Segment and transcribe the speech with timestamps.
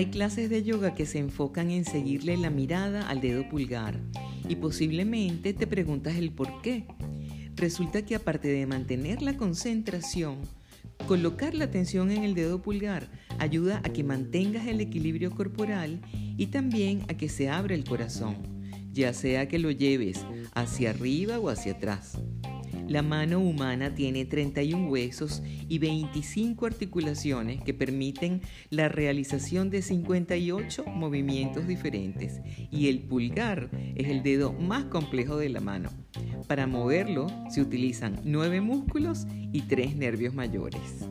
[0.00, 4.00] Hay clases de yoga que se enfocan en seguirle la mirada al dedo pulgar
[4.48, 6.86] y posiblemente te preguntas el por qué.
[7.54, 10.38] Resulta que aparte de mantener la concentración,
[11.06, 16.46] colocar la atención en el dedo pulgar ayuda a que mantengas el equilibrio corporal y
[16.46, 18.36] también a que se abra el corazón,
[18.94, 20.24] ya sea que lo lleves
[20.54, 22.18] hacia arriba o hacia atrás.
[22.90, 30.86] La mano humana tiene 31 huesos y 25 articulaciones que permiten la realización de 58
[30.86, 32.40] movimientos diferentes
[32.72, 35.88] y el pulgar es el dedo más complejo de la mano.
[36.48, 41.09] Para moverlo se utilizan 9 músculos y 3 nervios mayores.